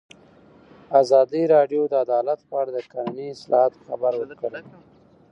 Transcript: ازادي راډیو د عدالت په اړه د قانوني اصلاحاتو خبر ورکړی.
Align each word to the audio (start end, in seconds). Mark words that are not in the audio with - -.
ازادي 1.01 1.43
راډیو 1.55 1.81
د 1.87 1.93
عدالت 2.05 2.39
په 2.49 2.53
اړه 2.61 2.71
د 2.73 2.79
قانوني 2.93 3.27
اصلاحاتو 3.35 3.83
خبر 3.87 4.13
ورکړی. 4.17 4.63